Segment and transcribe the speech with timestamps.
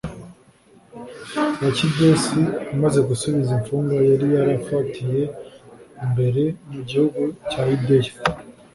[1.61, 2.39] bakidesi
[2.73, 5.21] amaze gusubiza imfungwa yari yarafatiye
[6.11, 8.13] mbere mu gihugu cya yudeya